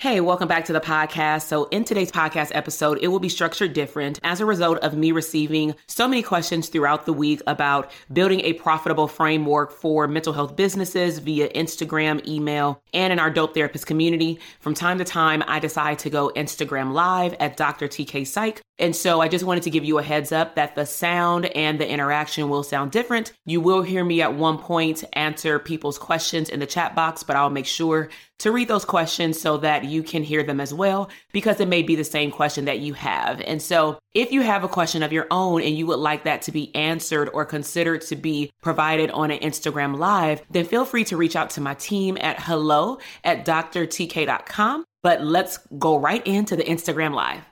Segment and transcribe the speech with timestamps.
[0.00, 1.42] Hey, welcome back to the podcast.
[1.42, 5.12] So, in today's podcast episode, it will be structured different as a result of me
[5.12, 10.56] receiving so many questions throughout the week about building a profitable framework for mental health
[10.56, 14.40] businesses via Instagram, email, and in our dope therapist community.
[14.60, 17.86] From time to time, I decide to go Instagram live at Dr.
[17.86, 20.86] TK Psych and so I just wanted to give you a heads up that the
[20.86, 23.32] sound and the interaction will sound different.
[23.44, 27.36] You will hear me at one point answer people's questions in the chat box, but
[27.36, 28.08] I'll make sure
[28.40, 31.82] to read those questions so that you can hear them as well, because it may
[31.82, 33.40] be the same question that you have.
[33.42, 36.42] And so if you have a question of your own and you would like that
[36.42, 41.04] to be answered or considered to be provided on an Instagram live, then feel free
[41.04, 44.84] to reach out to my team at hello at drtk.com.
[45.02, 47.42] But let's go right into the Instagram live.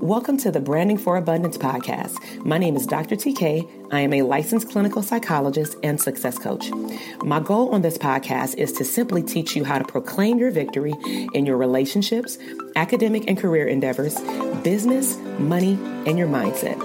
[0.00, 2.44] Welcome to the Branding for Abundance podcast.
[2.44, 3.16] My name is Dr.
[3.16, 3.88] TK.
[3.92, 6.70] I am a licensed clinical psychologist and success coach.
[7.22, 10.94] My goal on this podcast is to simply teach you how to proclaim your victory
[11.32, 12.38] in your relationships,
[12.76, 14.20] academic and career endeavors,
[14.62, 16.78] business, money, and your mindset.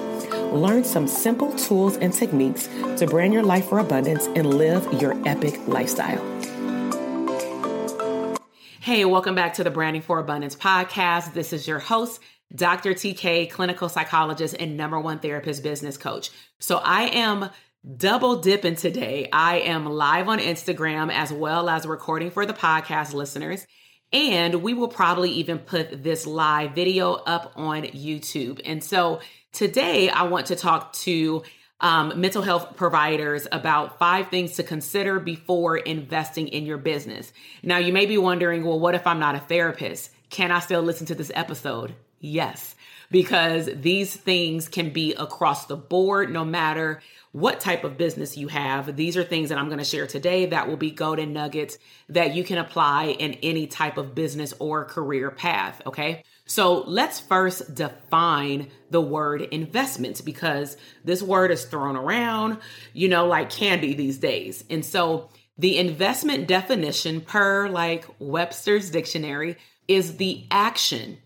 [0.54, 5.16] Learn some simple tools and techniques to brand your life for abundance and live your
[5.28, 6.24] epic lifestyle.
[8.82, 11.34] Hey, welcome back to the Branding for Abundance podcast.
[11.34, 12.20] This is your host,
[12.54, 12.94] Dr.
[12.94, 16.32] TK, clinical psychologist and number one therapist business coach.
[16.60, 17.50] So I am
[17.96, 19.30] double dipping today.
[19.32, 23.66] I am live on Instagram as well as recording for the podcast listeners.
[24.12, 28.60] And we will probably even put this live video up on YouTube.
[28.66, 29.22] And so
[29.52, 31.44] today I want to talk to
[31.82, 37.32] um, mental health providers about five things to consider before investing in your business.
[37.64, 40.12] Now, you may be wondering, well, what if I'm not a therapist?
[40.30, 41.96] Can I still listen to this episode?
[42.20, 42.76] Yes,
[43.12, 48.48] because these things can be across the board, no matter what type of business you
[48.48, 48.96] have.
[48.96, 51.78] These are things that I'm going to share today that will be golden nuggets
[52.10, 55.82] that you can apply in any type of business or career path.
[55.86, 56.24] Okay.
[56.46, 60.76] So let's first define the word investments because
[61.06, 62.58] this word is thrown around,
[62.94, 64.64] you know, like candy these days.
[64.70, 69.58] And so the investment definition per like Webster's dictionary
[69.88, 71.20] is the action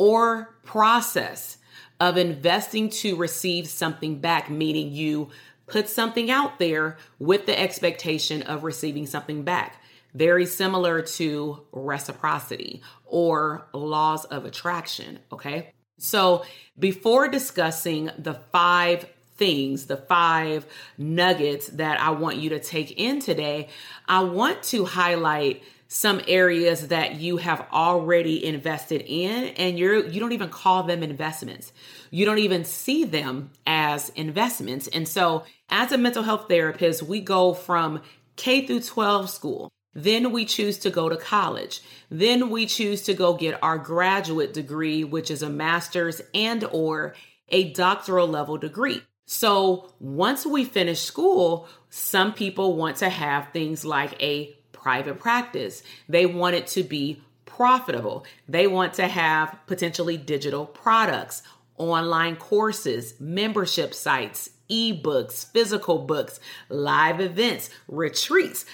[0.00, 1.58] or process
[2.00, 5.28] of investing to receive something back, meaning you
[5.66, 9.82] put something out there with the expectation of receiving something back.
[10.14, 15.18] Very similar to reciprocity or laws of attraction.
[15.30, 15.74] Okay.
[15.98, 16.46] So
[16.78, 19.06] before discussing the five
[19.36, 20.64] things, the five
[20.96, 23.68] nuggets that I want you to take in today,
[24.08, 30.20] I want to highlight some areas that you have already invested in and you're you
[30.20, 31.72] don't even call them investments.
[32.12, 34.86] You don't even see them as investments.
[34.86, 38.02] And so as a mental health therapist, we go from
[38.36, 39.72] K through 12 school.
[39.92, 41.82] Then we choose to go to college.
[42.08, 47.16] Then we choose to go get our graduate degree, which is a master's and or
[47.48, 49.02] a doctoral level degree.
[49.26, 55.82] So once we finish school, some people want to have things like a private practice.
[56.08, 58.24] They want it to be profitable.
[58.48, 61.42] They want to have potentially digital products,
[61.76, 68.64] online courses, membership sites, ebooks, physical books, live events, retreats.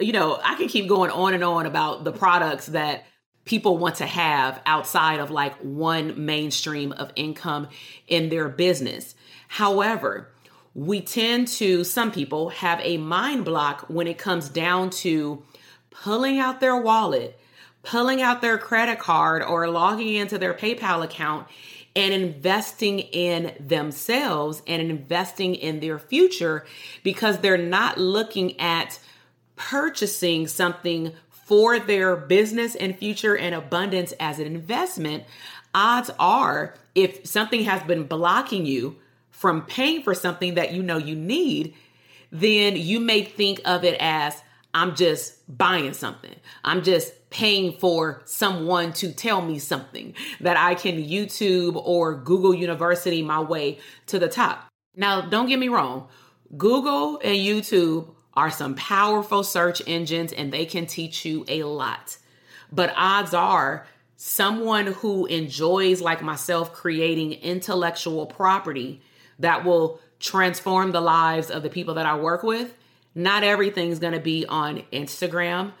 [0.00, 3.04] You know, I can keep going on and on about the products that
[3.44, 7.68] people want to have outside of like one mainstream of income
[8.08, 9.14] in their business.
[9.48, 10.33] However,
[10.74, 15.42] we tend to, some people have a mind block when it comes down to
[15.90, 17.38] pulling out their wallet,
[17.82, 21.46] pulling out their credit card, or logging into their PayPal account
[21.94, 26.66] and investing in themselves and investing in their future
[27.04, 28.98] because they're not looking at
[29.54, 35.22] purchasing something for their business and future and abundance as an investment.
[35.72, 38.96] Odds are, if something has been blocking you
[39.34, 41.74] from paying for something that you know you need,
[42.30, 44.40] then you may think of it as
[44.72, 46.34] I'm just buying something.
[46.62, 52.54] I'm just paying for someone to tell me something that I can YouTube or Google
[52.54, 54.68] University my way to the top.
[54.96, 56.06] Now, don't get me wrong,
[56.56, 62.16] Google and YouTube are some powerful search engines and they can teach you a lot.
[62.70, 63.86] But odds are,
[64.16, 69.02] someone who enjoys, like myself, creating intellectual property
[69.38, 72.74] that will transform the lives of the people that I work with,
[73.14, 75.72] not everything's gonna be on Instagram,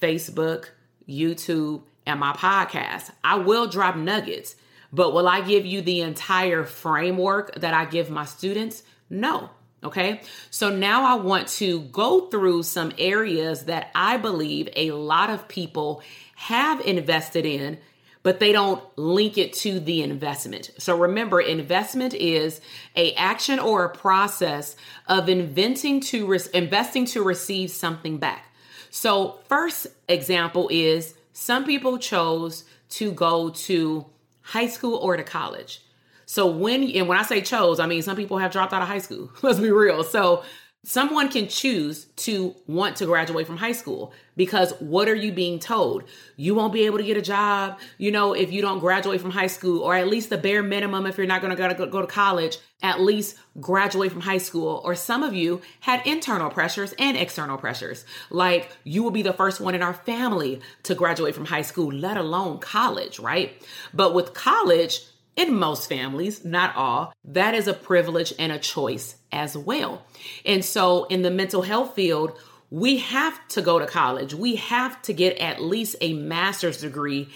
[0.00, 0.68] Facebook,
[1.08, 3.10] YouTube, and my podcast.
[3.22, 4.56] I will drop nuggets,
[4.92, 8.82] but will I give you the entire framework that I give my students?
[9.08, 9.50] No.
[9.82, 10.20] Okay.
[10.50, 15.48] So now I want to go through some areas that I believe a lot of
[15.48, 16.02] people
[16.36, 17.78] have invested in,
[18.22, 20.70] but they don't link it to the investment.
[20.78, 22.60] So remember, investment is
[22.96, 24.76] a action or a process
[25.06, 28.46] of inventing to re- investing to receive something back.
[28.90, 34.06] So, first example is some people chose to go to
[34.42, 35.80] high school or to college.
[36.26, 38.88] So when and when I say chose, I mean some people have dropped out of
[38.88, 39.30] high school.
[39.42, 40.04] Let's be real.
[40.04, 40.44] So
[40.82, 45.58] Someone can choose to want to graduate from high school because what are you being
[45.58, 46.04] told?
[46.36, 49.30] You won't be able to get a job, you know, if you don't graduate from
[49.30, 52.06] high school, or at least the bare minimum if you're not going to go to
[52.06, 54.80] college, at least graduate from high school.
[54.82, 59.34] Or some of you had internal pressures and external pressures, like you will be the
[59.34, 63.62] first one in our family to graduate from high school, let alone college, right?
[63.92, 65.02] But with college,
[65.40, 70.02] in most families, not all, that is a privilege and a choice as well.
[70.44, 72.38] And so in the mental health field,
[72.70, 74.34] we have to go to college.
[74.34, 77.28] We have to get at least a master's degree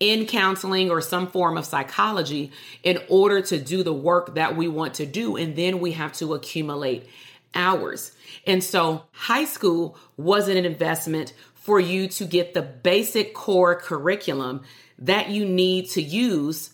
[0.00, 2.50] in counseling or some form of psychology
[2.82, 5.36] in order to do the work that we want to do.
[5.36, 7.06] And then we have to accumulate
[7.54, 8.12] hours.
[8.46, 14.62] And so high school wasn't an investment for you to get the basic core curriculum
[14.98, 16.71] that you need to use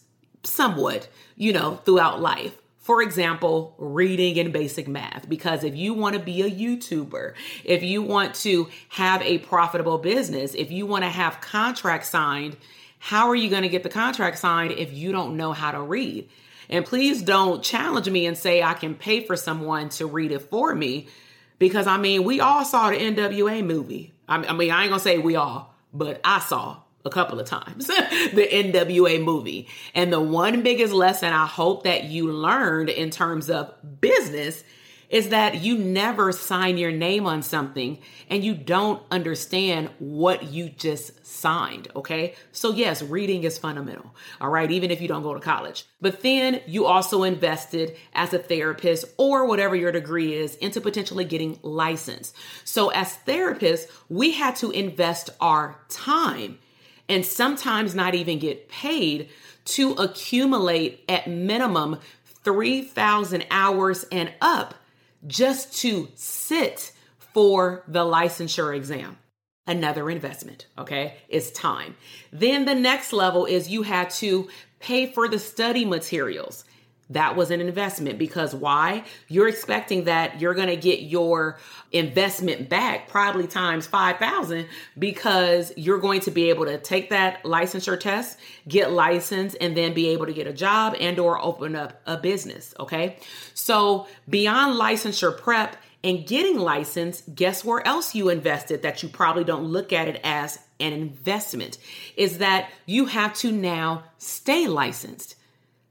[0.49, 2.57] somewhat, you know, throughout life.
[2.79, 5.29] For example, reading and basic math.
[5.29, 7.35] Because if you want to be a YouTuber,
[7.65, 12.57] if you want to have a profitable business, if you want to have contracts signed,
[12.99, 15.83] how are you going to get the contract signed if you don't know how to
[15.83, 16.31] read?
[16.71, 20.43] And please don't challenge me and say I can pay for someone to read it
[20.43, 21.09] for me.
[21.59, 24.15] Because I mean, we all saw the NWA movie.
[24.29, 26.79] I mean, I ain't gonna say we all, but I saw
[27.09, 29.67] a couple of times the NWA movie.
[29.95, 34.63] And the one biggest lesson I hope that you learned in terms of business
[35.09, 37.99] is that you never sign your name on something
[38.29, 42.35] and you don't understand what you just signed, okay?
[42.53, 45.85] So, yes, reading is fundamental, all right, even if you don't go to college.
[46.01, 51.25] But then you also invested as a therapist or whatever your degree is into potentially
[51.25, 52.37] getting licensed.
[52.65, 56.59] So, as therapists, we had to invest our time
[57.09, 59.29] and sometimes not even get paid
[59.65, 61.99] to accumulate at minimum
[62.45, 64.75] 3,000 hours and up
[65.27, 69.19] just to sit for the licensure exam.
[69.67, 71.17] Another investment, okay?
[71.29, 71.97] It's time.
[72.33, 74.49] Then the next level is you had to
[74.81, 76.65] pay for the study materials
[77.11, 79.05] that was an investment because why?
[79.29, 81.59] You're expecting that you're going to get your
[81.91, 84.67] investment back probably times 5,000
[84.99, 89.95] because you're going to be able to take that licensure test, get licensed and then
[89.95, 93.17] be able to get a job and or open up a business, okay?
[93.55, 99.45] So, beyond licensure prep and getting licensed, guess where else you invested that you probably
[99.45, 101.79] don't look at it as an investment
[102.17, 105.35] is that you have to now stay licensed.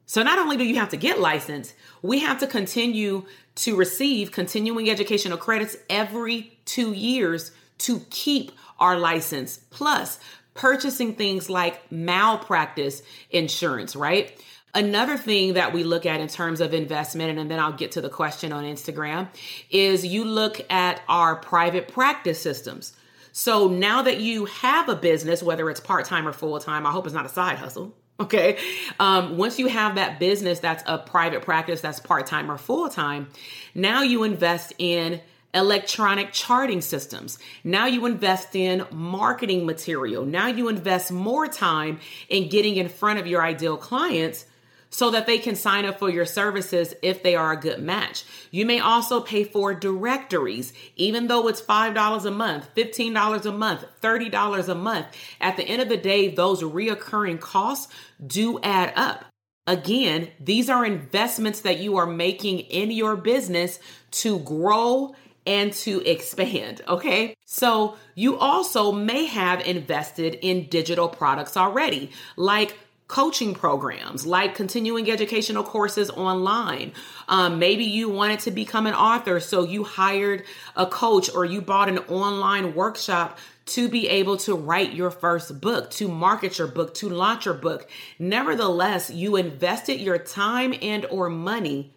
[0.08, 4.32] So not only do you have to get licensed, we have to continue to receive
[4.32, 10.18] continuing educational credits every two years to keep our license, plus
[10.54, 14.42] purchasing things like malpractice insurance, right?
[14.74, 18.02] Another thing that we look at in terms of investment, and then I'll get to
[18.02, 19.28] the question on Instagram,
[19.70, 22.96] is you look at our private practice systems.
[23.34, 26.92] So now that you have a business, whether it's part time or full time, I
[26.92, 27.94] hope it's not a side hustle.
[28.20, 28.58] Okay.
[29.00, 32.90] Um, once you have that business that's a private practice that's part time or full
[32.90, 33.28] time,
[33.76, 35.22] now you invest in
[35.54, 37.40] electronic charting systems.
[37.64, 40.26] Now you invest in marketing material.
[40.26, 44.46] Now you invest more time in getting in front of your ideal clients
[44.90, 48.24] so that they can sign up for your services if they are a good match.
[48.52, 53.86] You may also pay for directories, even though it's $5 a month, $15 a month,
[54.02, 55.08] $30 a month.
[55.42, 57.94] At the end of the day, those reoccurring costs
[58.26, 59.26] do add up.
[59.68, 63.80] Again, these are investments that you are making in your business
[64.12, 65.14] to grow
[65.46, 66.82] and to expand.
[66.88, 67.34] Okay.
[67.46, 72.78] So you also may have invested in digital products already, like
[73.08, 76.92] coaching programs, like continuing educational courses online.
[77.30, 80.44] Um, maybe you wanted to become an author, so you hired
[80.76, 85.60] a coach or you bought an online workshop to be able to write your first
[85.60, 87.90] book, to market your book, to launch your book.
[88.18, 91.94] Nevertheless, you invested your time and or money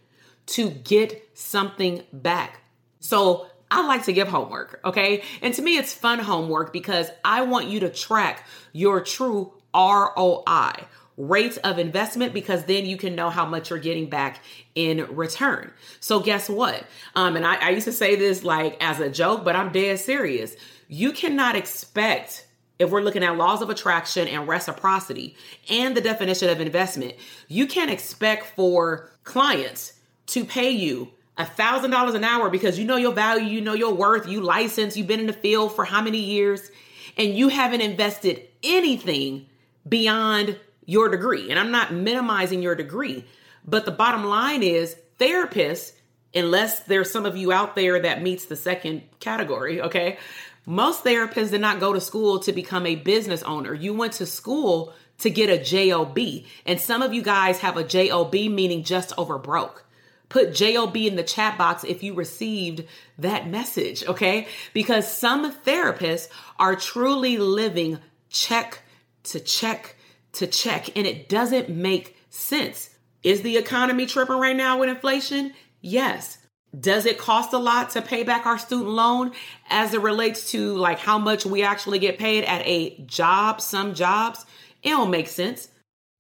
[0.47, 2.61] to get something back.
[2.99, 5.23] So I like to give homework, okay?
[5.43, 10.73] And to me, it's fun homework because I want you to track your true ROI,
[11.21, 14.43] rates of investment, because then you can know how much you're getting back
[14.75, 15.71] in return.
[16.01, 16.85] So, guess what?
[17.15, 19.99] Um, and I, I used to say this like as a joke, but I'm dead
[19.99, 20.57] serious.
[20.89, 22.47] You cannot expect
[22.79, 25.37] if we're looking at laws of attraction and reciprocity
[25.69, 27.15] and the definition of investment,
[27.47, 29.93] you can't expect for clients
[30.29, 33.75] to pay you a thousand dollars an hour because you know your value, you know
[33.75, 36.71] your worth, you license, you've been in the field for how many years,
[37.19, 39.47] and you haven't invested anything
[39.87, 40.59] beyond
[40.91, 41.51] your degree.
[41.51, 43.25] And I'm not minimizing your degree,
[43.65, 45.93] but the bottom line is therapists,
[46.35, 50.19] unless there's some of you out there that meets the second category, okay?
[50.67, 53.73] Most therapists did not go to school to become a business owner.
[53.73, 56.19] You went to school to get a JOB.
[56.67, 59.87] And some of you guys have a JOB meaning just over broke.
[60.29, 62.85] Put JOB in the chat box if you received
[63.19, 64.49] that message, okay?
[64.73, 66.29] Because some therapists
[66.59, 68.83] are truly living check
[69.25, 69.97] to check
[70.33, 72.91] to check, and it doesn't make sense.
[73.23, 75.53] Is the economy tripping right now with inflation?
[75.81, 76.39] Yes.
[76.79, 79.33] Does it cost a lot to pay back our student loan
[79.69, 83.95] as it relates to like how much we actually get paid at a job, some
[83.95, 84.47] jobs?
[84.83, 85.69] It don't make sense.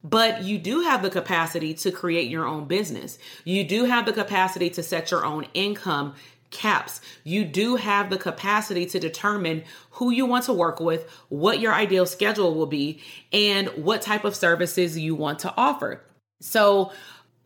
[0.02, 3.18] But you do have the capacity to create your own business.
[3.44, 6.14] You do have the capacity to set your own income
[6.50, 7.00] caps.
[7.24, 11.72] You do have the capacity to determine who you want to work with, what your
[11.72, 13.00] ideal schedule will be,
[13.32, 16.02] and what type of services you want to offer.
[16.40, 16.92] So,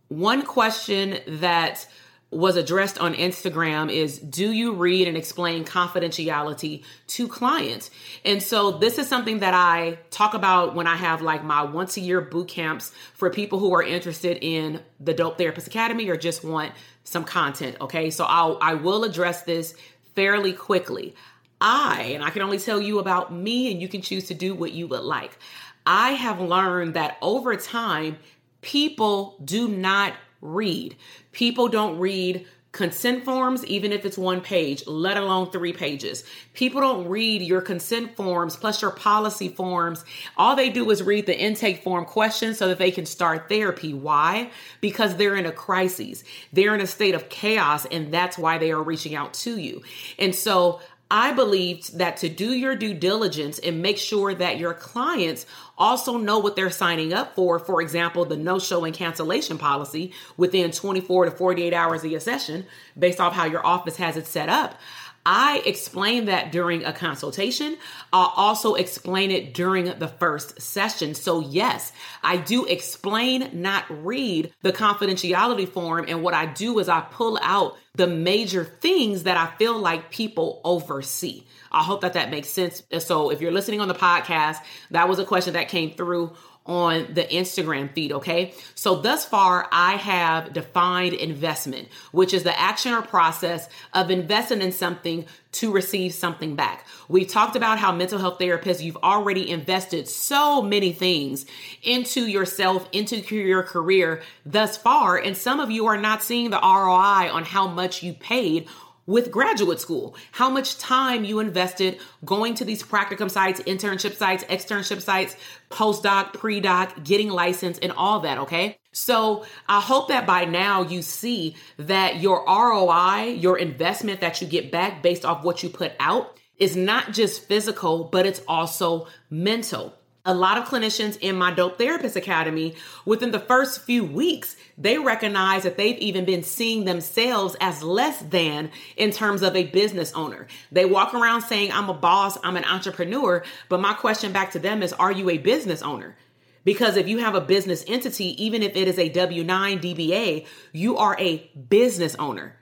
[0.08, 1.86] one question that
[2.34, 7.90] was addressed on Instagram is do you read and explain confidentiality to clients?
[8.24, 11.96] And so this is something that I talk about when I have like my once
[11.96, 16.16] a year boot camps for people who are interested in the Dope Therapist Academy or
[16.16, 16.72] just want
[17.04, 18.10] some content, okay?
[18.10, 19.74] So I'll I will address this
[20.14, 21.14] fairly quickly.
[21.60, 24.54] I, and I can only tell you about me and you can choose to do
[24.54, 25.38] what you would like.
[25.86, 28.18] I have learned that over time
[28.60, 30.14] people do not
[30.44, 30.94] read.
[31.32, 36.24] People don't read consent forms, even if it's one page, let alone three pages.
[36.54, 40.04] People don't read your consent forms plus your policy forms.
[40.36, 43.94] All they do is read the intake form questions so that they can start therapy.
[43.94, 44.50] Why?
[44.80, 48.72] Because they're in a crisis, they're in a state of chaos, and that's why they
[48.72, 49.82] are reaching out to you.
[50.18, 50.80] And so
[51.10, 55.44] I believed that to do your due diligence and make sure that your clients
[55.76, 60.12] also know what they're signing up for, for example, the no show and cancellation policy
[60.36, 62.66] within 24 to 48 hours of your session,
[62.98, 64.80] based off how your office has it set up.
[65.26, 67.78] I explain that during a consultation.
[68.12, 71.14] I'll also explain it during the first session.
[71.14, 76.04] So, yes, I do explain, not read the confidentiality form.
[76.08, 80.10] And what I do is I pull out the major things that I feel like
[80.10, 81.44] people oversee.
[81.72, 82.82] I hope that that makes sense.
[82.98, 84.58] So, if you're listening on the podcast,
[84.90, 86.34] that was a question that came through
[86.66, 88.54] on the Instagram feed, okay?
[88.74, 94.62] So thus far, I have defined investment, which is the action or process of investing
[94.62, 96.86] in something to receive something back.
[97.08, 101.44] We've talked about how mental health therapists, you've already invested so many things
[101.82, 106.60] into yourself, into your career thus far, and some of you are not seeing the
[106.60, 108.68] ROI on how much you paid
[109.06, 114.44] with graduate school, how much time you invested going to these practicum sites, internship sites,
[114.44, 115.36] externship sites,
[115.70, 118.78] postdoc, pre-doc, getting licensed and all that, okay?
[118.92, 124.46] So I hope that by now you see that your ROI, your investment that you
[124.46, 129.08] get back based off what you put out is not just physical, but it's also
[129.28, 134.56] mental a lot of clinicians in my Dope Therapist Academy, within the first few weeks,
[134.78, 139.64] they recognize that they've even been seeing themselves as less than in terms of a
[139.64, 140.46] business owner.
[140.72, 143.44] They walk around saying, I'm a boss, I'm an entrepreneur.
[143.68, 146.16] But my question back to them is, are you a business owner?
[146.64, 150.46] Because if you have a business entity, even if it is a W 9 DBA,
[150.72, 152.56] you are a business owner,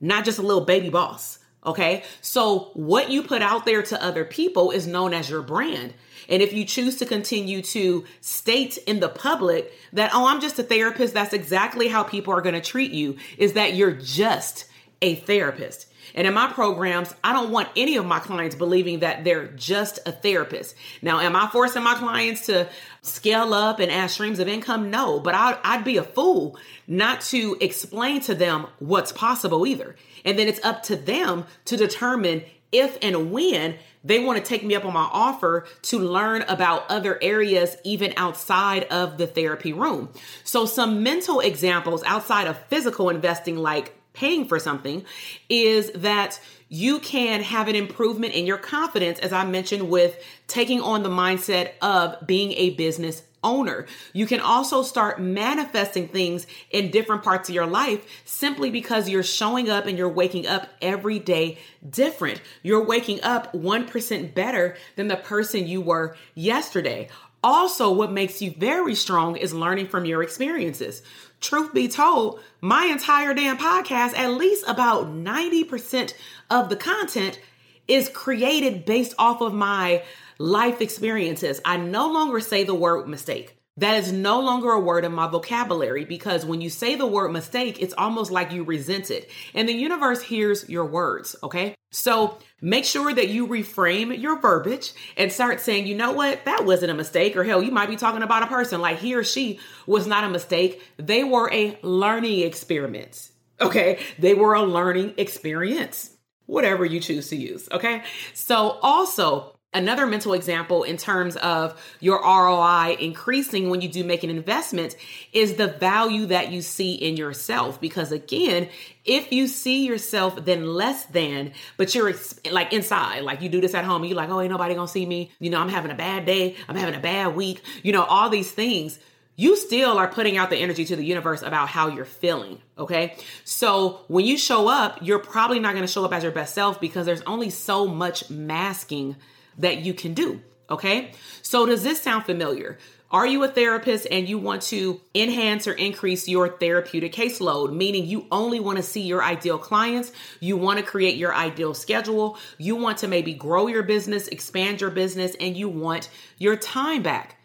[0.00, 1.38] not just a little baby boss.
[1.64, 2.02] Okay.
[2.20, 5.94] So what you put out there to other people is known as your brand.
[6.28, 10.58] And if you choose to continue to state in the public that, oh, I'm just
[10.58, 14.66] a therapist, that's exactly how people are going to treat you, is that you're just
[15.02, 15.88] a therapist.
[16.14, 19.98] And in my programs, I don't want any of my clients believing that they're just
[20.06, 20.76] a therapist.
[21.02, 22.68] Now, am I forcing my clients to
[23.02, 24.90] scale up and add streams of income?
[24.90, 29.96] No, but I'd, I'd be a fool not to explain to them what's possible either.
[30.24, 34.62] And then it's up to them to determine if and when they want to take
[34.62, 39.72] me up on my offer to learn about other areas even outside of the therapy
[39.72, 40.10] room.
[40.44, 45.04] So, some mental examples outside of physical investing, like paying for something,
[45.48, 50.80] is that you can have an improvement in your confidence, as I mentioned, with taking
[50.80, 53.86] on the mindset of being a business owner.
[54.12, 59.22] You can also start manifesting things in different parts of your life simply because you're
[59.22, 61.58] showing up and you're waking up every day
[61.88, 62.40] different.
[62.62, 67.08] You're waking up 1% better than the person you were yesterday.
[67.44, 71.02] Also, what makes you very strong is learning from your experiences.
[71.42, 76.14] Truth be told, my entire damn podcast, at least about 90%
[76.48, 77.38] of the content
[77.88, 80.02] is created based off of my
[80.38, 81.60] life experiences.
[81.64, 83.56] I no longer say the word mistake.
[83.76, 87.32] That is no longer a word in my vocabulary because when you say the word
[87.32, 89.28] mistake, it's almost like you resent it.
[89.52, 91.74] And the universe hears your words, okay?
[91.90, 96.64] So make sure that you reframe your verbiage and start saying, you know what, that
[96.64, 97.36] wasn't a mistake.
[97.36, 100.22] Or hell, you might be talking about a person like he or she was not
[100.22, 100.80] a mistake.
[100.96, 103.98] They were a learning experiment, okay?
[104.20, 106.13] They were a learning experience
[106.46, 107.68] whatever you choose to use.
[107.72, 108.02] Okay.
[108.34, 114.22] So also Another mental example in terms of your ROI increasing when you do make
[114.22, 114.94] an investment
[115.32, 117.80] is the value that you see in yourself.
[117.80, 118.68] Because again,
[119.04, 122.14] if you see yourself then less than, but you're
[122.52, 125.04] like inside, like you do this at home, you're like, oh, ain't nobody gonna see
[125.04, 125.32] me.
[125.40, 126.54] You know, I'm having a bad day.
[126.68, 127.60] I'm having a bad week.
[127.82, 129.00] You know, all these things
[129.36, 132.58] you still are putting out the energy to the universe about how you're feeling.
[132.78, 133.16] Okay.
[133.44, 136.54] So when you show up, you're probably not going to show up as your best
[136.54, 139.16] self because there's only so much masking
[139.58, 140.40] that you can do.
[140.70, 141.12] Okay.
[141.42, 142.78] So does this sound familiar?
[143.10, 148.06] Are you a therapist and you want to enhance or increase your therapeutic caseload, meaning
[148.06, 152.36] you only want to see your ideal clients, you want to create your ideal schedule,
[152.58, 157.04] you want to maybe grow your business, expand your business, and you want your time
[157.04, 157.36] back?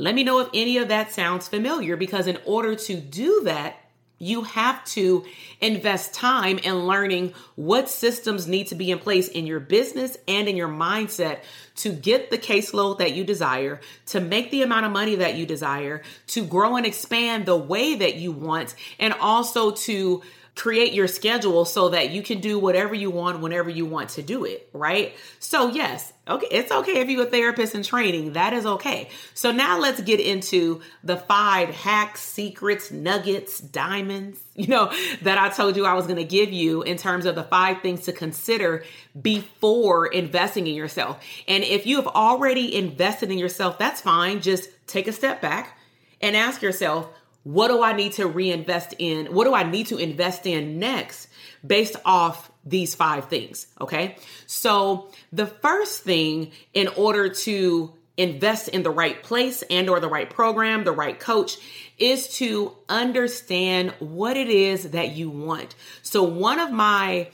[0.00, 3.76] Let me know if any of that sounds familiar because in order to do that,
[4.18, 5.24] you have to
[5.60, 10.48] invest time in learning what systems need to be in place in your business and
[10.48, 11.40] in your mindset
[11.76, 15.44] to get the caseload that you desire, to make the amount of money that you
[15.44, 20.22] desire, to grow and expand the way that you want, and also to
[20.54, 24.22] create your schedule so that you can do whatever you want whenever you want to
[24.22, 25.14] do it, right?
[25.38, 28.34] So, yes, okay, it's okay if you're a therapist in training.
[28.34, 29.08] That is okay.
[29.34, 35.48] So, now let's get into the five hacks, secrets, nuggets, diamonds, you know, that I
[35.48, 38.12] told you I was going to give you in terms of the five things to
[38.12, 38.84] consider
[39.20, 41.22] before investing in yourself.
[41.48, 44.40] And if you have already invested in yourself, that's fine.
[44.40, 45.78] Just take a step back
[46.20, 47.08] and ask yourself,
[47.42, 49.26] what do I need to reinvest in?
[49.34, 51.28] What do I need to invest in next
[51.66, 53.66] based off these five things?
[53.80, 54.16] Okay.
[54.46, 60.08] So the first thing in order to invest in the right place and or the
[60.08, 61.56] right program, the right coach
[61.96, 65.74] is to understand what it is that you want.
[66.02, 67.28] So one of my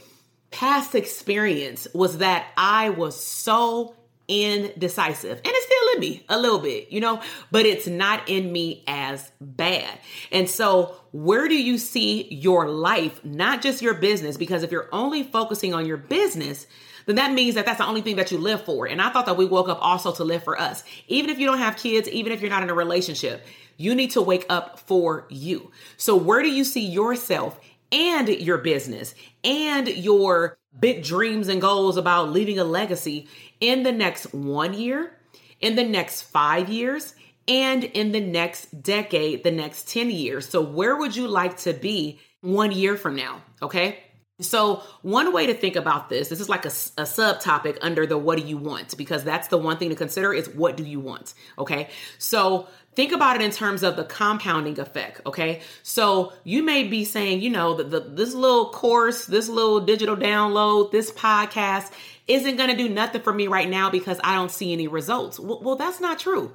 [0.50, 3.96] past experience was that I was so
[4.28, 5.38] indecisive.
[5.38, 5.65] And it's
[5.98, 9.98] me a little bit, you know, but it's not in me as bad.
[10.30, 14.36] And so, where do you see your life, not just your business?
[14.36, 16.66] Because if you're only focusing on your business,
[17.06, 18.86] then that means that that's the only thing that you live for.
[18.86, 20.82] And I thought that we woke up also to live for us.
[21.08, 24.10] Even if you don't have kids, even if you're not in a relationship, you need
[24.12, 25.70] to wake up for you.
[25.96, 27.58] So, where do you see yourself
[27.92, 33.28] and your business and your big dreams and goals about leaving a legacy
[33.60, 35.15] in the next one year,
[35.60, 37.14] in the next five years,
[37.48, 40.48] and in the next decade, the next 10 years.
[40.48, 43.42] So, where would you like to be one year from now?
[43.62, 44.00] Okay.
[44.40, 48.18] So, one way to think about this, this is like a, a subtopic under the
[48.18, 51.00] what do you want, because that's the one thing to consider is what do you
[51.00, 51.32] want?
[51.58, 51.88] Okay.
[52.18, 55.22] So, think about it in terms of the compounding effect.
[55.24, 55.62] Okay.
[55.82, 60.16] So, you may be saying, you know, the, the, this little course, this little digital
[60.16, 61.92] download, this podcast
[62.28, 65.38] isn't going to do nothing for me right now because I don't see any results.
[65.38, 66.52] Well, well that's not true.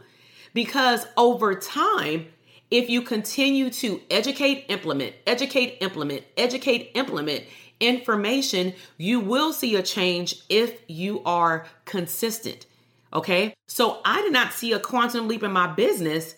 [0.54, 2.28] Because over time,
[2.70, 7.44] if you continue to educate, implement, educate, implement, educate, implement
[7.80, 12.66] information, you will see a change if you are consistent.
[13.14, 13.54] Okay.
[13.68, 16.36] So I did not see a quantum leap in my business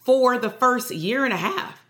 [0.00, 1.80] for the first year and a half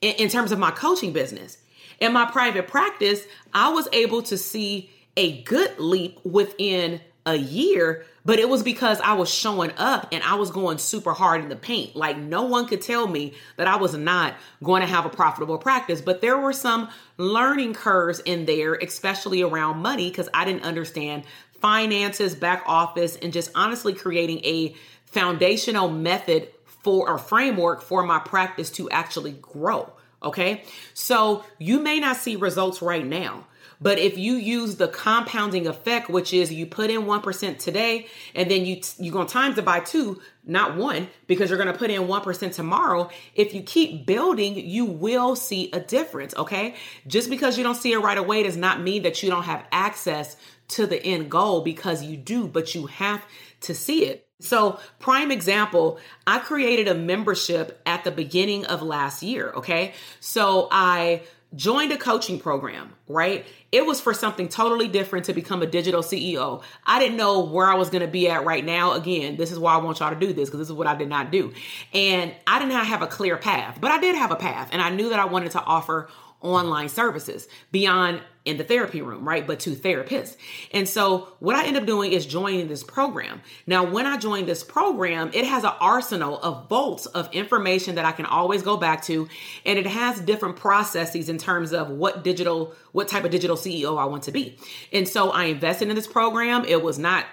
[0.00, 1.58] in, in terms of my coaching business.
[2.00, 8.04] In my private practice, I was able to see a good leap within a year,
[8.24, 11.48] but it was because I was showing up and I was going super hard in
[11.48, 11.96] the paint.
[11.96, 15.58] Like no one could tell me that I was not going to have a profitable
[15.58, 20.64] practice, but there were some learning curves in there, especially around money, because I didn't
[20.64, 21.24] understand
[21.60, 24.74] finances, back office, and just honestly creating a
[25.06, 26.48] foundational method
[26.82, 29.90] for a framework for my practice to actually grow.
[30.22, 30.62] Okay.
[30.92, 33.46] So you may not see results right now
[33.84, 38.50] but if you use the compounding effect, which is you put in 1% today and
[38.50, 41.78] then you, you're going to times it by two, not one, because you're going to
[41.78, 43.10] put in 1% tomorrow.
[43.34, 46.34] If you keep building, you will see a difference.
[46.34, 46.76] Okay.
[47.06, 49.66] Just because you don't see it right away does not mean that you don't have
[49.70, 53.22] access to the end goal because you do, but you have
[53.60, 54.26] to see it.
[54.40, 59.52] So, prime example, I created a membership at the beginning of last year.
[59.56, 59.92] Okay.
[60.20, 61.20] So I
[61.56, 63.46] joined a coaching program, right?
[63.70, 66.62] It was for something totally different to become a digital CEO.
[66.86, 68.92] I didn't know where I was going to be at right now.
[68.92, 70.94] Again, this is why I want y'all to do this because this is what I
[70.94, 71.52] did not do.
[71.92, 74.70] And I did not have a clear path, but I did have a path.
[74.72, 76.08] And I knew that I wanted to offer
[76.44, 79.46] online services beyond in the therapy room, right?
[79.46, 80.36] But to therapists.
[80.72, 83.40] And so what I end up doing is joining this program.
[83.66, 88.04] Now, when I join this program, it has an arsenal of bolts of information that
[88.04, 89.28] I can always go back to.
[89.64, 93.98] And it has different processes in terms of what digital, what type of digital CEO
[93.98, 94.58] I want to be.
[94.92, 96.66] And so I invested in this program.
[96.66, 97.24] It was not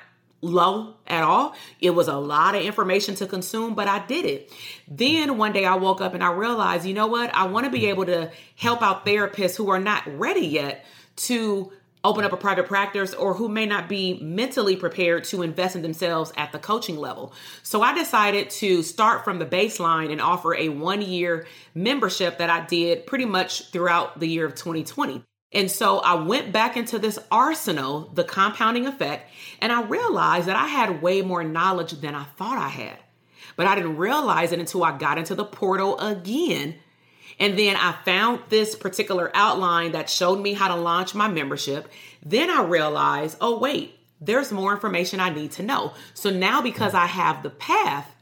[0.41, 1.55] low at all.
[1.79, 4.51] It was a lot of information to consume, but I did it.
[4.87, 7.33] Then one day I woke up and I realized, you know what?
[7.33, 10.85] I want to be able to help out therapists who are not ready yet
[11.17, 11.71] to
[12.03, 15.81] open up a private practice or who may not be mentally prepared to invest in
[15.81, 17.33] themselves at the coaching level.
[17.61, 22.49] So I decided to start from the baseline and offer a one year membership that
[22.49, 25.23] I did pretty much throughout the year of 2020.
[25.53, 30.55] And so I went back into this arsenal, the compounding effect, and I realized that
[30.55, 32.97] I had way more knowledge than I thought I had.
[33.57, 36.75] But I didn't realize it until I got into the portal again.
[37.37, 41.91] And then I found this particular outline that showed me how to launch my membership.
[42.23, 45.93] Then I realized, oh, wait, there's more information I need to know.
[46.13, 48.15] So now, because I have the path,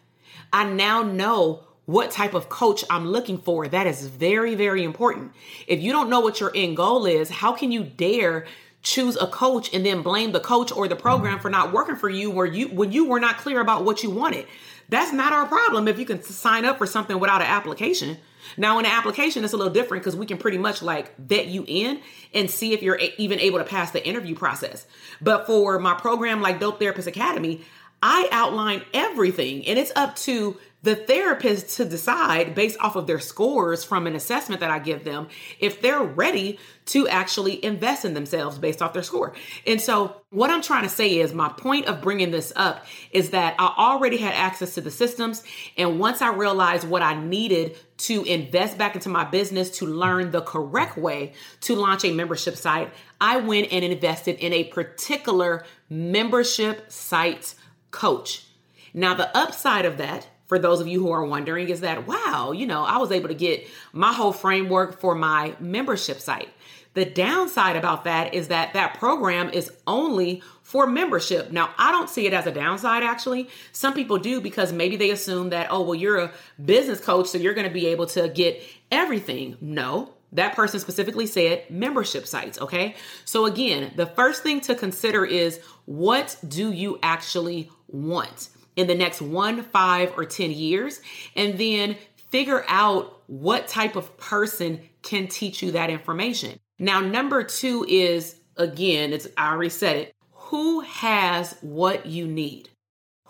[0.51, 3.67] I now know what type of coach I'm looking for.
[3.67, 5.31] That is very, very important.
[5.65, 8.45] If you don't know what your end goal is, how can you dare
[8.83, 12.07] choose a coach and then blame the coach or the program for not working for
[12.07, 14.45] you where you when you were not clear about what you wanted?
[14.89, 18.17] That's not our problem if you can sign up for something without an application.
[18.55, 21.47] Now, in an application, it's a little different because we can pretty much like vet
[21.47, 22.01] you in
[22.35, 24.85] and see if you're a- even able to pass the interview process.
[25.21, 27.61] But for my program like Dope Therapist Academy,
[28.01, 33.19] I outline everything and it's up to the therapist to decide based off of their
[33.19, 35.27] scores from an assessment that I give them
[35.59, 39.33] if they're ready to actually invest in themselves based off their score.
[39.67, 43.31] And so, what I'm trying to say is my point of bringing this up is
[43.31, 45.43] that I already had access to the systems.
[45.75, 50.31] And once I realized what I needed to invest back into my business to learn
[50.31, 55.65] the correct way to launch a membership site, I went and invested in a particular
[55.89, 57.55] membership site
[57.91, 58.45] coach.
[58.93, 62.51] Now, the upside of that for those of you who are wondering is that, wow,
[62.51, 66.49] you know, I was able to get my whole framework for my membership site.
[66.95, 71.51] The downside about that is that that program is only for membership.
[71.51, 73.47] Now, I don't see it as a downside actually.
[73.71, 76.31] Some people do because maybe they assume that, oh, well, you're a
[76.63, 79.55] business coach, so you're going to be able to get everything.
[79.61, 82.95] No, that person specifically said membership sites, okay?
[83.23, 88.49] So, again, the first thing to consider is what do you actually want?
[88.79, 91.01] In the next one, five, or 10 years,
[91.35, 91.97] and then
[92.29, 96.57] figure out what type of person can teach you that information.
[96.79, 100.13] Now, number two is again, it's I already said it.
[100.31, 102.69] Who has what you need?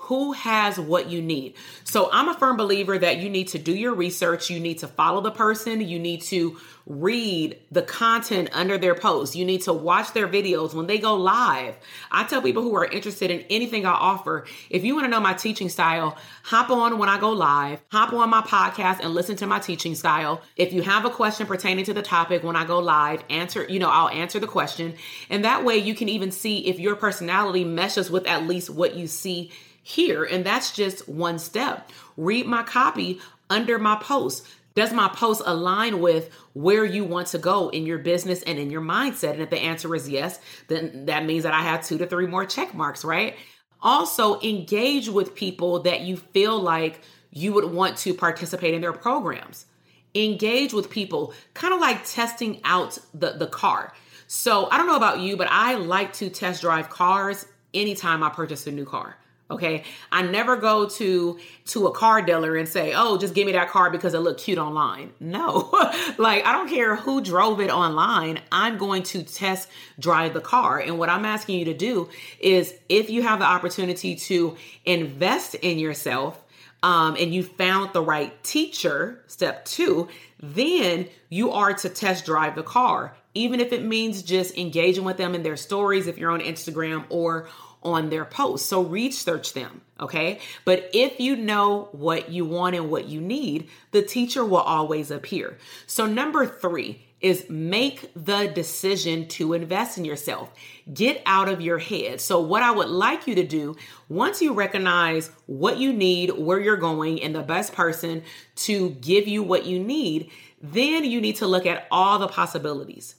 [0.09, 1.53] Who has what you need.
[1.83, 4.87] So I'm a firm believer that you need to do your research, you need to
[4.87, 9.71] follow the person, you need to read the content under their posts, you need to
[9.71, 11.77] watch their videos when they go live.
[12.09, 15.19] I tell people who are interested in anything I offer, if you want to know
[15.19, 19.35] my teaching style, hop on when I go live, hop on my podcast and listen
[19.35, 20.41] to my teaching style.
[20.55, 23.77] If you have a question pertaining to the topic when I go live, answer, you
[23.77, 24.95] know, I'll answer the question.
[25.29, 28.95] And that way you can even see if your personality meshes with at least what
[28.95, 29.51] you see
[29.89, 30.23] here.
[30.23, 31.89] And that's just one step.
[32.15, 34.47] Read my copy under my post.
[34.75, 38.69] Does my post align with where you want to go in your business and in
[38.69, 39.33] your mindset?
[39.33, 42.27] And if the answer is yes, then that means that I have two to three
[42.27, 43.35] more check marks, right?
[43.81, 48.93] Also, engage with people that you feel like you would want to participate in their
[48.93, 49.65] programs.
[50.13, 53.93] Engage with people, kind of like testing out the, the car.
[54.27, 58.29] So, I don't know about you, but I like to test drive cars anytime I
[58.29, 59.17] purchase a new car.
[59.51, 59.83] Okay.
[60.11, 63.69] I never go to to a car dealer and say, "Oh, just give me that
[63.69, 65.69] car because it looked cute online." No.
[66.17, 68.41] like I don't care who drove it online.
[68.51, 69.67] I'm going to test
[69.99, 70.79] drive the car.
[70.79, 72.09] And what I'm asking you to do
[72.39, 76.39] is if you have the opportunity to invest in yourself,
[76.81, 80.07] um, and you found the right teacher, step two,
[80.39, 85.17] then you are to test drive the car, even if it means just engaging with
[85.17, 87.49] them in their stories if you're on Instagram or
[87.83, 88.67] on their posts.
[88.67, 90.39] So research them, okay?
[90.65, 95.11] But if you know what you want and what you need, the teacher will always
[95.11, 95.57] appear.
[95.87, 100.51] So, number three is make the decision to invest in yourself.
[100.93, 102.21] Get out of your head.
[102.21, 103.75] So, what I would like you to do
[104.07, 108.23] once you recognize what you need, where you're going, and the best person
[108.55, 113.15] to give you what you need, then you need to look at all the possibilities.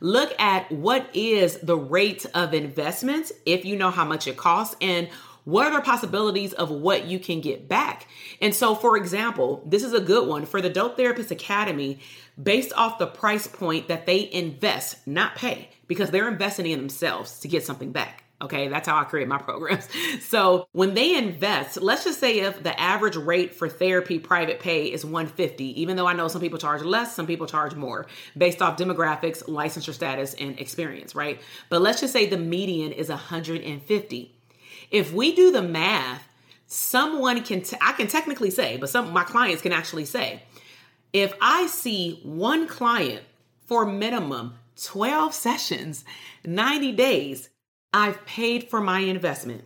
[0.00, 4.76] Look at what is the rate of investment if you know how much it costs
[4.80, 5.08] and
[5.44, 8.06] what are the possibilities of what you can get back?
[8.40, 11.98] And so, for example, this is a good one for the Dope Therapist Academy
[12.40, 17.40] based off the price point that they invest, not pay, because they're investing in themselves
[17.40, 18.21] to get something back.
[18.42, 19.88] Okay, that's how I create my programs.
[20.20, 24.86] So when they invest, let's just say if the average rate for therapy private pay
[24.86, 28.62] is 150, even though I know some people charge less, some people charge more based
[28.62, 31.40] off demographics, licensure status, and experience, right?
[31.68, 34.34] But let's just say the median is 150.
[34.90, 36.26] If we do the math,
[36.66, 40.42] someone can, I can technically say, but some my clients can actually say,
[41.12, 43.22] if I see one client
[43.66, 46.04] for minimum 12 sessions,
[46.44, 47.48] 90 days,
[47.92, 49.64] I've paid for my investment.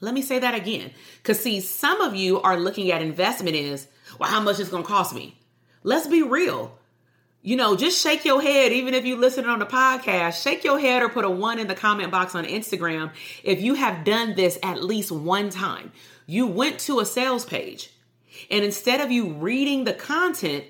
[0.00, 0.90] Let me say that again.
[1.18, 3.86] Because, see, some of you are looking at investment as,
[4.18, 5.38] well, how much it's going to cost me?
[5.82, 6.76] Let's be real.
[7.42, 10.78] You know, just shake your head, even if you listen on the podcast, shake your
[10.78, 13.12] head or put a one in the comment box on Instagram
[13.42, 15.92] if you have done this at least one time.
[16.26, 17.90] You went to a sales page
[18.50, 20.64] and instead of you reading the content,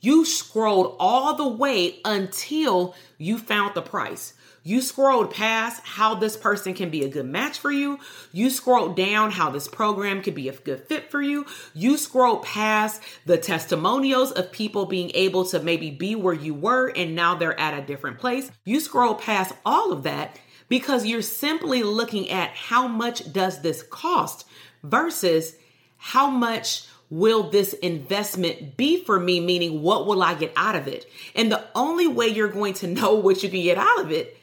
[0.00, 4.34] you scrolled all the way until you found the price.
[4.62, 7.98] You scrolled past how this person can be a good match for you.
[8.30, 11.46] You scrolled down how this program could be a good fit for you.
[11.74, 16.88] You scrolled past the testimonials of people being able to maybe be where you were
[16.88, 18.50] and now they're at a different place.
[18.64, 23.82] You scroll past all of that because you're simply looking at how much does this
[23.82, 24.46] cost
[24.82, 25.56] versus
[25.96, 29.40] how much will this investment be for me?
[29.40, 31.10] Meaning, what will I get out of it?
[31.34, 34.36] And the only way you're going to know what you can get out of it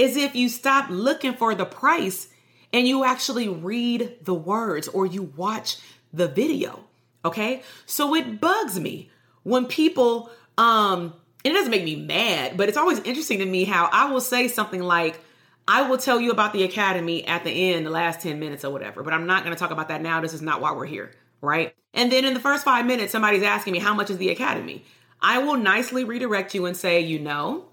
[0.00, 2.28] is if you stop looking for the price
[2.72, 5.76] and you actually read the words or you watch
[6.12, 6.84] the video.
[7.24, 7.62] Okay.
[7.84, 9.10] So it bugs me
[9.42, 13.90] when people, um, it doesn't make me mad, but it's always interesting to me how
[13.92, 15.20] I will say something like,
[15.68, 18.72] I will tell you about the academy at the end, the last 10 minutes or
[18.72, 20.20] whatever, but I'm not going to talk about that now.
[20.20, 21.12] This is not why we're here.
[21.42, 21.74] Right.
[21.92, 24.84] And then in the first five minutes, somebody's asking me, how much is the academy?
[25.20, 27.69] I will nicely redirect you and say, you know,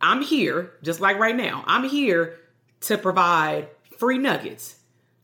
[0.00, 2.38] I'm here, just like right now, I'm here
[2.82, 4.76] to provide free nuggets.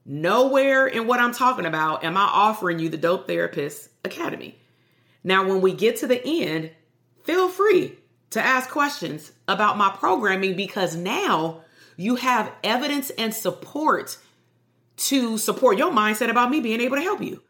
[0.04, 4.58] Nowhere in what I'm talking about am I offering you the Dope Therapist Academy.
[5.22, 6.70] Now, when we get to the end,
[7.22, 7.96] feel free
[8.30, 11.62] to ask questions about my programming because now
[11.96, 14.18] you have evidence and support
[14.96, 17.42] to support your mindset about me being able to help you.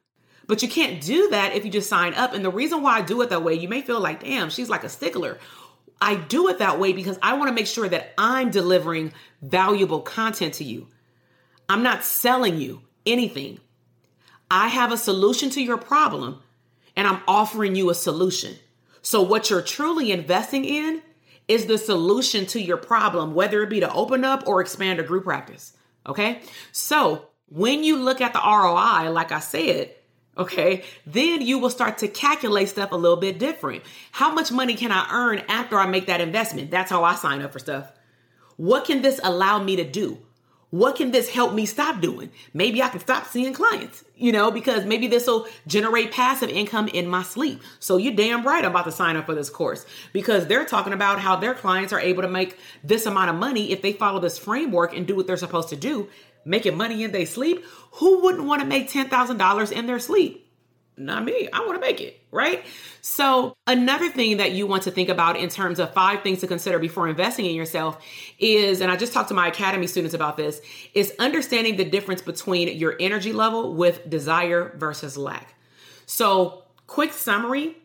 [0.47, 2.35] But you can't do that if you just sign up.
[2.35, 4.69] And the reason why I do it that way, you may feel like, damn, she's
[4.69, 5.39] like a stickler.
[6.01, 10.01] I do it that way because I want to make sure that I'm delivering valuable
[10.01, 10.89] content to you.
[11.69, 13.61] I'm not selling you anything.
[14.51, 16.41] I have a solution to your problem
[16.97, 18.57] and I'm offering you a solution.
[19.03, 21.03] So, what you're truly investing in
[21.49, 25.03] is the solution to your problem, whether it be to open up or expand a
[25.03, 25.75] group practice.
[26.07, 26.41] Okay.
[26.73, 29.95] So when you look at the ROI, like I said,
[30.37, 33.83] okay, then you will start to calculate stuff a little bit different.
[34.13, 36.71] How much money can I earn after I make that investment?
[36.71, 37.93] That's how I sign up for stuff.
[38.57, 40.19] What can this allow me to do?
[40.75, 42.33] What can this help me stop doing?
[42.53, 46.89] Maybe I can stop seeing clients, you know, because maybe this will generate passive income
[46.89, 47.63] in my sleep.
[47.79, 50.93] So you're damn right I'm about to sign up for this course because they're talking
[50.93, 54.19] about how their clients are able to make this amount of money if they follow
[54.19, 56.09] this framework and do what they're supposed to do,
[56.45, 57.65] making money in their sleep.
[57.93, 60.45] Who wouldn't want to make $10,000 in their sleep?
[60.97, 61.49] not me.
[61.53, 62.65] I want to make it, right?
[63.01, 66.47] So, another thing that you want to think about in terms of five things to
[66.47, 68.05] consider before investing in yourself
[68.39, 70.61] is, and I just talked to my academy students about this,
[70.95, 75.55] is understanding the difference between your energy level with desire versus lack.
[76.07, 77.77] So, quick summary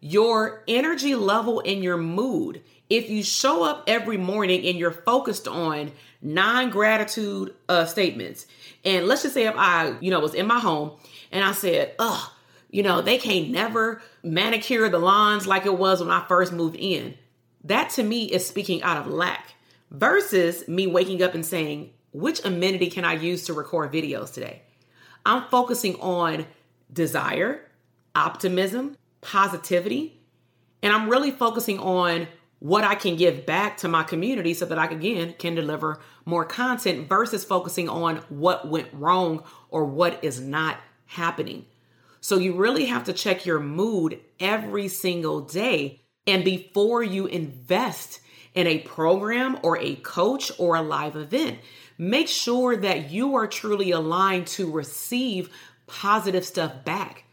[0.00, 2.62] your energy level and your mood.
[2.90, 5.92] If you show up every morning and you're focused on
[6.24, 8.46] non gratitude uh, statements,
[8.84, 10.92] and let's just say if I, you know, was in my home
[11.30, 12.30] and I said, ugh,
[12.70, 16.76] you know, they can't never manicure the lawns like it was when I first moved
[16.76, 17.14] in.
[17.62, 19.54] That to me is speaking out of lack
[19.90, 24.62] versus me waking up and saying, which amenity can I use to record videos today?
[25.26, 26.46] I'm focusing on
[26.92, 27.60] desire,
[28.14, 30.20] optimism, positivity,
[30.82, 32.28] and I'm really focusing on
[32.64, 36.46] what I can give back to my community so that I again can deliver more
[36.46, 41.66] content versus focusing on what went wrong or what is not happening.
[42.22, 46.00] So you really have to check your mood every single day.
[46.26, 48.20] And before you invest
[48.54, 51.58] in a program or a coach or a live event,
[51.98, 55.50] make sure that you are truly aligned to receive
[55.86, 57.24] positive stuff back.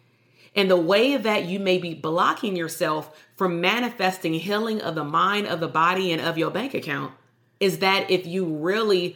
[0.56, 5.48] And the way that you may be blocking yourself from manifesting healing of the mind,
[5.48, 7.14] of the body, and of your bank account
[7.60, 9.16] is that if you really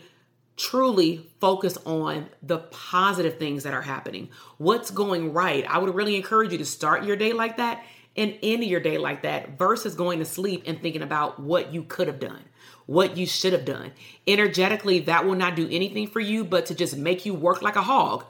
[0.57, 5.65] truly focus on the positive things that are happening, what's going right.
[5.67, 7.83] I would really encourage you to start your day like that
[8.15, 11.83] and end your day like that versus going to sleep and thinking about what you
[11.83, 12.41] could have done,
[12.85, 13.91] what you should have done.
[14.25, 17.75] Energetically, that will not do anything for you but to just make you work like
[17.75, 18.25] a hog.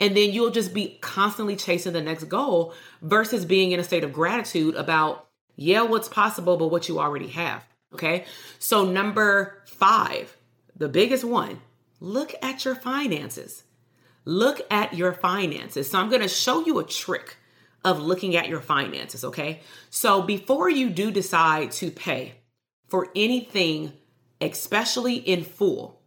[0.00, 4.02] And then you'll just be constantly chasing the next goal versus being in a state
[4.02, 7.64] of gratitude about, yeah, what's possible, but what you already have.
[7.92, 8.24] Okay.
[8.58, 10.36] So, number five,
[10.74, 11.60] the biggest one,
[12.00, 13.64] look at your finances.
[14.24, 15.90] Look at your finances.
[15.90, 17.36] So I'm going to show you a trick
[17.84, 19.60] of looking at your finances, okay?
[19.88, 22.34] So before you do decide to pay
[22.88, 23.92] for anything,
[24.40, 26.00] especially in full,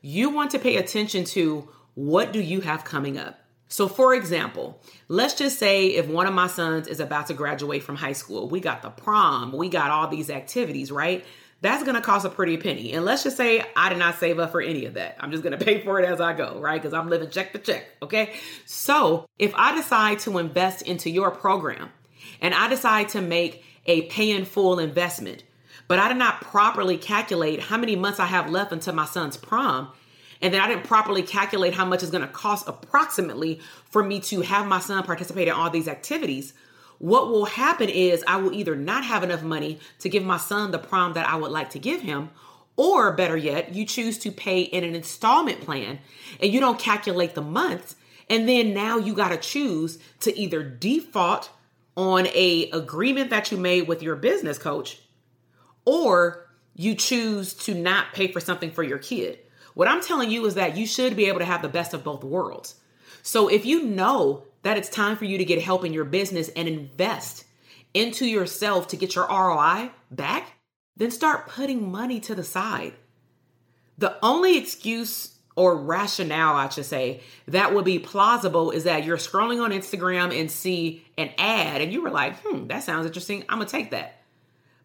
[0.00, 3.40] you want to pay attention to what do you have coming up?
[3.66, 7.82] So, for example, let's just say if one of my sons is about to graduate
[7.82, 11.24] from high school, we got the prom, we got all these activities, right?
[11.62, 12.92] that's to cost a pretty penny.
[12.92, 15.16] And let's just say I did not save up for any of that.
[15.20, 16.80] I'm just to pay for it as I go, right?
[16.80, 17.86] Because I'm living check to check.
[18.02, 18.34] Okay.
[18.66, 21.90] So if I decide to invest into your program
[22.40, 25.44] and I decide to make a pay in full investment,
[25.88, 29.36] but I did not properly calculate how many months I have left until my son's
[29.36, 29.92] prom,
[30.40, 34.20] and then I didn't properly calculate how much it's going to cost approximately for me
[34.20, 36.52] to have my son participate in all these activities,
[36.98, 40.70] what will happen is I will either not have enough money to give my son
[40.70, 42.30] the prom that I would like to give him,
[42.76, 45.98] or better yet, you choose to pay in an installment plan
[46.40, 47.96] and you don't calculate the months.
[48.28, 51.50] And then now you got to choose to either default
[51.96, 55.00] on a agreement that you made with your business coach
[55.86, 59.38] or you choose to not pay for something for your kid.
[59.76, 62.02] What I'm telling you is that you should be able to have the best of
[62.02, 62.76] both worlds.
[63.22, 66.48] So if you know that it's time for you to get help in your business
[66.56, 67.44] and invest
[67.92, 70.54] into yourself to get your ROI back,
[70.96, 72.94] then start putting money to the side.
[73.98, 79.18] The only excuse or rationale, I should say, that would be plausible is that you're
[79.18, 83.44] scrolling on Instagram and see an ad and you were like, hmm, that sounds interesting.
[83.50, 84.22] I'm going to take that.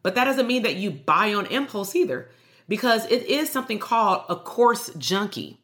[0.04, 2.30] But that doesn't mean that you buy on impulse either,
[2.68, 5.58] because it is something called a course junkie.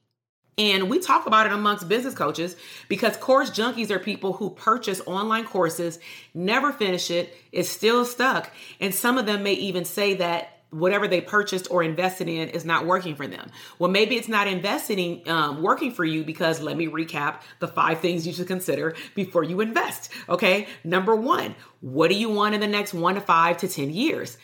[0.60, 2.56] And we talk about it amongst business coaches
[2.88, 6.00] because course junkies are people who purchase online courses,
[6.34, 8.52] never finish it, is still stuck.
[8.80, 12.66] And some of them may even say that whatever they purchased or invested in is
[12.66, 13.50] not working for them.
[13.80, 18.00] Well, maybe it's not investing, um, working for you because let me recap the five
[18.00, 20.12] things you should consider before you invest.
[20.28, 20.68] Okay.
[20.84, 24.38] Number one, what do you want in the next one to five to 10 years?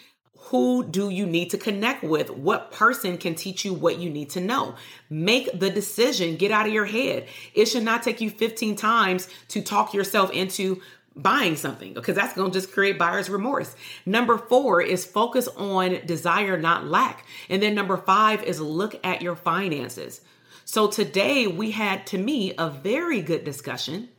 [0.48, 2.30] Who do you need to connect with?
[2.30, 4.76] What person can teach you what you need to know?
[5.10, 7.28] Make the decision, get out of your head.
[7.54, 10.82] It should not take you 15 times to talk yourself into
[11.16, 13.76] buying something because that's going to just create buyer's remorse.
[14.06, 17.26] Number four is focus on desire, not lack.
[17.50, 20.22] And then number five is look at your finances.
[20.66, 24.10] So today we had, to me, a very good discussion.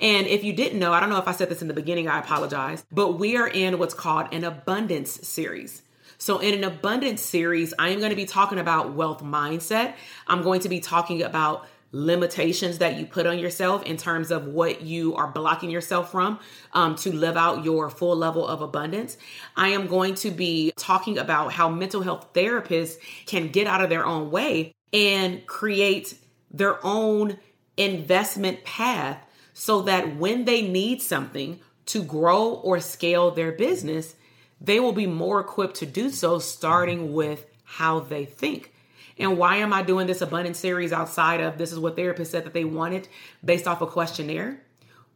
[0.00, 2.08] And if you didn't know, I don't know if I said this in the beginning,
[2.08, 5.82] I apologize, but we are in what's called an abundance series.
[6.18, 9.94] So, in an abundance series, I am going to be talking about wealth mindset.
[10.26, 14.46] I'm going to be talking about limitations that you put on yourself in terms of
[14.46, 16.38] what you are blocking yourself from
[16.72, 19.16] um, to live out your full level of abundance.
[19.56, 23.90] I am going to be talking about how mental health therapists can get out of
[23.90, 26.14] their own way and create
[26.50, 27.38] their own
[27.76, 29.18] investment path
[29.60, 34.14] so that when they need something to grow or scale their business,
[34.58, 38.72] they will be more equipped to do so, starting with how they think.
[39.18, 42.46] And why am I doing this abundance series outside of this is what therapists said
[42.46, 43.06] that they wanted
[43.44, 44.62] based off a questionnaire?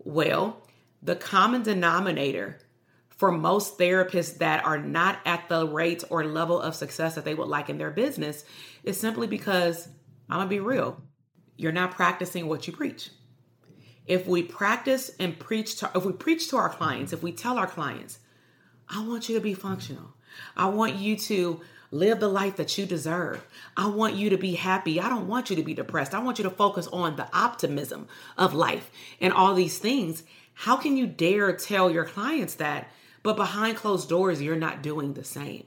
[0.01, 0.61] Well,
[1.03, 2.59] the common denominator
[3.09, 7.35] for most therapists that are not at the rate or level of success that they
[7.35, 8.45] would like in their business
[8.83, 9.89] is simply because
[10.29, 11.01] I'm gonna be real,
[11.57, 13.09] you're not practicing what you preach.
[14.07, 17.59] If we practice and preach to, if we preach to our clients, if we tell
[17.59, 18.19] our clients,
[18.89, 20.15] I want you to be functional,
[20.57, 21.61] I want you to
[21.95, 23.47] Live the life that you deserve.
[23.77, 25.01] I want you to be happy.
[25.01, 26.13] I don't want you to be depressed.
[26.13, 28.91] I want you to focus on the optimism of life
[29.21, 30.25] and all these things.
[30.55, 32.91] How can you dare tell your clients that,
[33.23, 35.67] but behind closed doors, you're not doing the same?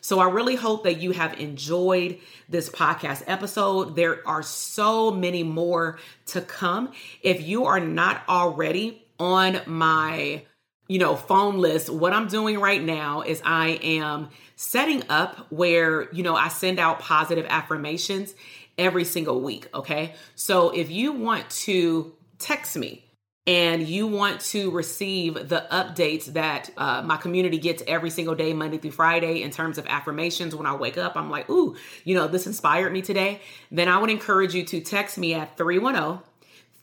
[0.00, 2.18] So I really hope that you have enjoyed
[2.48, 3.96] this podcast episode.
[3.96, 6.92] There are so many more to come.
[7.22, 10.42] If you are not already on my
[10.88, 16.10] you know, phone list, what I'm doing right now is I am setting up where,
[16.12, 18.34] you know, I send out positive affirmations
[18.78, 19.68] every single week.
[19.74, 20.14] Okay.
[20.34, 23.04] So if you want to text me,
[23.48, 28.52] and you want to receive the updates that uh, my community gets every single day,
[28.52, 31.74] Monday through Friday, in terms of affirmations, when I wake up, I'm like, ooh,
[32.04, 33.40] you know, this inspired me today,
[33.70, 36.22] then I would encourage you to text me at 310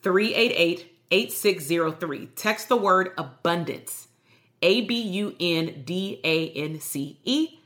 [0.02, 2.26] 388 8603.
[2.36, 4.08] Text the word abundance,
[4.64, 7.60] A B U N D A N C E.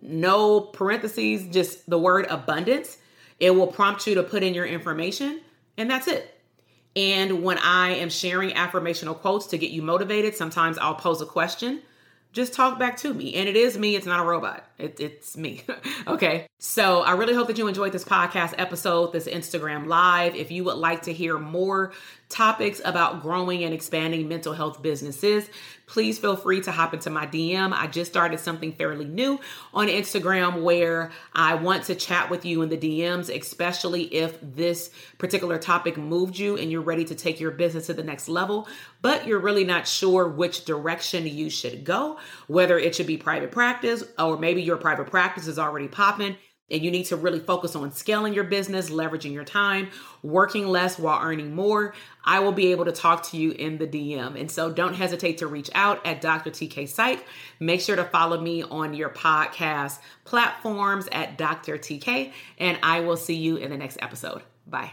[0.00, 2.98] No parentheses, just the word abundance.
[3.40, 5.40] It will prompt you to put in your information,
[5.76, 6.35] and that's it.
[6.96, 11.26] And when I am sharing affirmational quotes to get you motivated, sometimes I'll pose a
[11.26, 11.82] question
[12.36, 13.34] just talk back to me.
[13.34, 14.62] And it is me, it's not a robot.
[14.78, 15.64] It, it's me.
[16.06, 16.46] okay.
[16.58, 20.34] So I really hope that you enjoyed this podcast episode, this Instagram live.
[20.34, 21.92] If you would like to hear more
[22.28, 25.48] topics about growing and expanding mental health businesses,
[25.86, 27.72] please feel free to hop into my DM.
[27.72, 29.38] I just started something fairly new
[29.72, 34.90] on Instagram where I want to chat with you in the DMs, especially if this
[35.18, 38.66] particular topic moved you and you're ready to take your business to the next level,
[39.00, 42.18] but you're really not sure which direction you should go,
[42.48, 46.36] whether it should be private practice or maybe your private practice is already popping
[46.70, 49.88] and you need to really focus on scaling your business, leveraging your time,
[50.22, 51.94] working less while earning more,
[52.24, 54.38] I will be able to talk to you in the DM.
[54.38, 56.50] And so don't hesitate to reach out at Dr.
[56.50, 57.24] TK Psych.
[57.60, 61.78] Make sure to follow me on your podcast platforms at Dr.
[61.78, 64.42] TK, and I will see you in the next episode.
[64.66, 64.92] Bye.